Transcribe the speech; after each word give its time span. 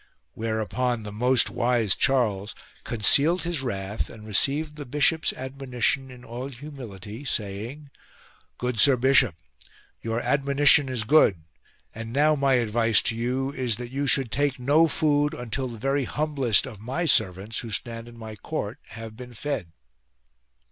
Whereupon 0.33 1.03
the 1.03 1.11
most 1.11 1.51
wise 1.51 1.93
Charles 1.93 2.55
concealed 2.83 3.43
his 3.43 3.61
wrath, 3.61 4.09
and 4.09 4.25
received 4.25 4.75
the 4.75 4.85
bishop's 4.87 5.31
admonition 5.31 6.09
in 6.09 6.25
all 6.25 6.47
humility, 6.47 7.23
saying," 7.23 7.91
Good 8.57 8.79
sir 8.79 8.97
bishop, 8.97 9.35
your 10.01 10.19
admonition 10.19 10.89
is 10.89 11.03
good; 11.03 11.43
and 11.93 12.11
now 12.11 12.33
my 12.33 12.53
advice 12.55 13.03
to 13.03 13.15
you 13.15 13.51
is 13.51 13.75
that 13.75 13.91
you 13.91 14.07
should 14.07 14.31
take 14.31 14.57
no 14.57 14.87
food 14.87 15.35
until 15.35 15.67
the 15.67 15.77
very 15.77 16.05
humblest 16.05 16.65
of 16.65 16.79
my 16.81 17.05
servants, 17.05 17.59
who 17.59 17.69
stand 17.69 18.07
in 18.07 18.17
my 18.17 18.35
court, 18.35 18.79
have 18.87 19.15
been 19.15 19.35
fed." 19.35 19.71